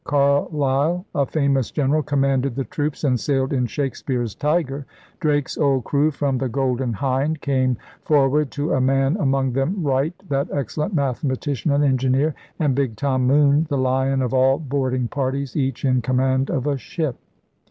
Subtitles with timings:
[0.03, 4.83] Carleill, a famous general, commanded the troops and sailed in Shakespeare's Tiger,
[5.19, 9.83] Drake's old crew from the Golden Hind came for ward to a man, among them
[9.83, 14.57] Wright, 'that excel lent mathematician and ingineer,' and big Tom Moone, the lion of all
[14.57, 17.17] boarding parties, each in command of a ship.